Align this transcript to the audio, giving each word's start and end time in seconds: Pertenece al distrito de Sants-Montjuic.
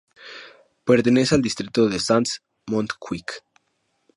Pertenece 0.83 1.35
al 1.35 1.43
distrito 1.43 1.87
de 1.87 1.99
Sants-Montjuic. 1.99 3.43